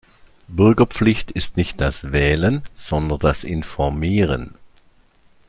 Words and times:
Bürgerpflicht 0.47 1.29
ist 1.29 1.57
nicht 1.57 1.79
das 1.79 2.11
Wählen 2.11 2.63
sondern 2.75 3.19
das 3.19 3.43
Informieren. 3.43 4.55